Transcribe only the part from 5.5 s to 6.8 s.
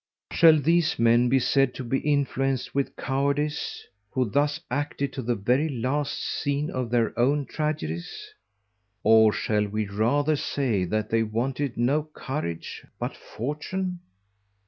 last_ Scene